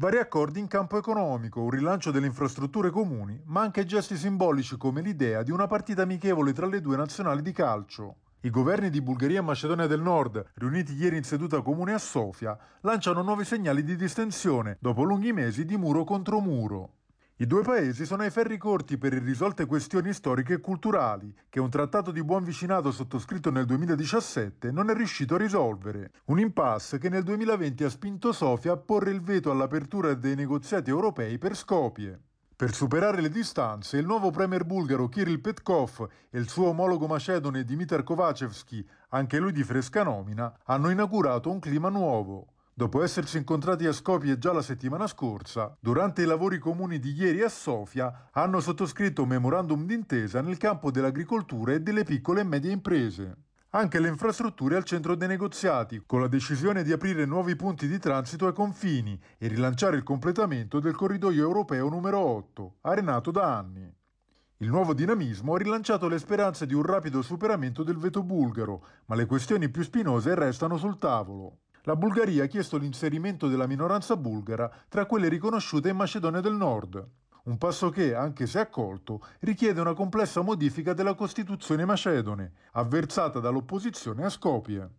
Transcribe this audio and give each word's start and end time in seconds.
Vari 0.00 0.18
accordi 0.18 0.60
in 0.60 0.68
campo 0.68 0.96
economico, 0.96 1.60
un 1.60 1.70
rilancio 1.70 2.12
delle 2.12 2.28
infrastrutture 2.28 2.88
comuni, 2.88 3.42
ma 3.46 3.62
anche 3.62 3.84
gesti 3.84 4.16
simbolici 4.16 4.76
come 4.76 5.00
l'idea 5.00 5.42
di 5.42 5.50
una 5.50 5.66
partita 5.66 6.02
amichevole 6.02 6.52
tra 6.52 6.66
le 6.66 6.80
due 6.80 6.96
nazionali 6.96 7.42
di 7.42 7.50
calcio. 7.50 8.18
I 8.42 8.50
governi 8.50 8.90
di 8.90 9.02
Bulgaria 9.02 9.40
e 9.40 9.42
Macedonia 9.42 9.88
del 9.88 10.00
Nord, 10.00 10.52
riuniti 10.54 10.92
ieri 10.92 11.16
in 11.16 11.24
seduta 11.24 11.62
comune 11.62 11.94
a 11.94 11.98
Sofia, 11.98 12.56
lanciano 12.82 13.22
nuovi 13.22 13.44
segnali 13.44 13.82
di 13.82 13.96
distensione 13.96 14.76
dopo 14.80 15.02
lunghi 15.02 15.32
mesi 15.32 15.64
di 15.64 15.76
muro 15.76 16.04
contro 16.04 16.38
muro. 16.38 16.97
I 17.40 17.46
due 17.46 17.62
paesi 17.62 18.04
sono 18.04 18.22
ai 18.24 18.30
ferri 18.30 18.58
corti 18.58 18.98
per 18.98 19.12
irrisolte 19.12 19.64
questioni 19.64 20.12
storiche 20.12 20.54
e 20.54 20.60
culturali, 20.60 21.32
che 21.48 21.60
un 21.60 21.70
trattato 21.70 22.10
di 22.10 22.24
buon 22.24 22.42
vicinato 22.42 22.90
sottoscritto 22.90 23.52
nel 23.52 23.64
2017 23.64 24.72
non 24.72 24.90
è 24.90 24.94
riuscito 24.94 25.36
a 25.36 25.38
risolvere. 25.38 26.10
Un 26.24 26.40
impasse 26.40 26.98
che 26.98 27.08
nel 27.08 27.22
2020 27.22 27.84
ha 27.84 27.90
spinto 27.90 28.32
Sofia 28.32 28.72
a 28.72 28.76
porre 28.76 29.12
il 29.12 29.22
veto 29.22 29.52
all'apertura 29.52 30.14
dei 30.14 30.34
negoziati 30.34 30.90
europei 30.90 31.38
per 31.38 31.54
Skopje. 31.54 32.20
Per 32.56 32.74
superare 32.74 33.20
le 33.20 33.28
distanze, 33.28 33.98
il 33.98 34.06
nuovo 34.06 34.32
premier 34.32 34.64
bulgaro 34.64 35.08
Kirill 35.08 35.40
Petkov 35.40 36.08
e 36.30 36.40
il 36.40 36.48
suo 36.48 36.70
omologo 36.70 37.06
macedone 37.06 37.62
Dimitar 37.62 38.02
Kovacevski, 38.02 38.84
anche 39.10 39.38
lui 39.38 39.52
di 39.52 39.62
fresca 39.62 40.02
nomina, 40.02 40.52
hanno 40.64 40.90
inaugurato 40.90 41.52
un 41.52 41.60
clima 41.60 41.88
nuovo. 41.88 42.54
Dopo 42.78 43.02
essersi 43.02 43.38
incontrati 43.38 43.86
a 43.86 43.92
Skopje 43.92 44.38
già 44.38 44.52
la 44.52 44.62
settimana 44.62 45.08
scorsa, 45.08 45.76
durante 45.80 46.22
i 46.22 46.26
lavori 46.26 46.60
comuni 46.60 47.00
di 47.00 47.10
ieri 47.10 47.42
a 47.42 47.48
Sofia 47.48 48.28
hanno 48.30 48.60
sottoscritto 48.60 49.22
un 49.22 49.30
memorandum 49.30 49.84
d'intesa 49.84 50.42
nel 50.42 50.58
campo 50.58 50.92
dell'agricoltura 50.92 51.72
e 51.72 51.80
delle 51.80 52.04
piccole 52.04 52.42
e 52.42 52.44
medie 52.44 52.70
imprese. 52.70 53.36
Anche 53.70 53.98
le 53.98 54.06
infrastrutture 54.06 54.76
al 54.76 54.84
centro 54.84 55.16
dei 55.16 55.26
negoziati, 55.26 56.04
con 56.06 56.20
la 56.20 56.28
decisione 56.28 56.84
di 56.84 56.92
aprire 56.92 57.24
nuovi 57.24 57.56
punti 57.56 57.88
di 57.88 57.98
transito 57.98 58.46
ai 58.46 58.52
confini 58.52 59.20
e 59.38 59.48
rilanciare 59.48 59.96
il 59.96 60.04
completamento 60.04 60.78
del 60.78 60.94
corridoio 60.94 61.42
europeo 61.42 61.88
numero 61.88 62.20
8, 62.20 62.76
arenato 62.82 63.32
da 63.32 63.56
anni. 63.56 63.92
Il 64.58 64.68
nuovo 64.68 64.94
dinamismo 64.94 65.54
ha 65.54 65.58
rilanciato 65.58 66.06
le 66.06 66.20
speranze 66.20 66.64
di 66.64 66.74
un 66.74 66.84
rapido 66.84 67.22
superamento 67.22 67.82
del 67.82 67.96
veto 67.96 68.22
bulgaro, 68.22 68.84
ma 69.06 69.16
le 69.16 69.26
questioni 69.26 69.68
più 69.68 69.82
spinose 69.82 70.36
restano 70.36 70.76
sul 70.76 70.96
tavolo. 70.96 71.62
La 71.88 71.96
Bulgaria 71.96 72.44
ha 72.44 72.48
chiesto 72.48 72.76
l'inserimento 72.76 73.48
della 73.48 73.66
minoranza 73.66 74.14
bulgara 74.14 74.70
tra 74.90 75.06
quelle 75.06 75.26
riconosciute 75.26 75.88
in 75.88 75.96
Macedonia 75.96 76.42
del 76.42 76.52
Nord, 76.52 77.02
un 77.44 77.56
passo 77.56 77.88
che, 77.88 78.14
anche 78.14 78.46
se 78.46 78.58
accolto, 78.58 79.24
richiede 79.40 79.80
una 79.80 79.94
complessa 79.94 80.42
modifica 80.42 80.92
della 80.92 81.14
Costituzione 81.14 81.86
macedone, 81.86 82.52
avversata 82.72 83.40
dall'opposizione 83.40 84.22
a 84.22 84.28
Skopje. 84.28 84.90